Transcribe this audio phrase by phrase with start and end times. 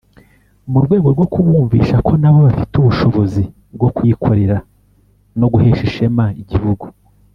[0.71, 3.41] mu rwego rwo kubumvisha ko nabo bafite ubushobozi
[3.75, 4.57] bwo kwikorera
[5.39, 6.85] no guhesha ishema igihugu